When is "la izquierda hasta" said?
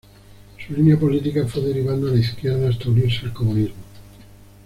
2.13-2.89